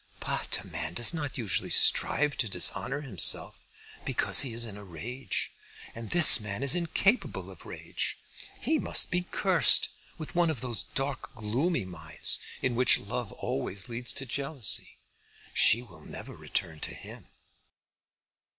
[0.19, 3.63] "But a man does not usually strive to dishonour himself
[4.03, 5.51] because he is in a rage.
[5.93, 8.17] And this man is incapable of rage.
[8.59, 13.89] He must be cursed with one of those dark gloomy minds in which love always
[13.89, 14.97] leads to jealousy.
[15.53, 17.27] She will never return to him."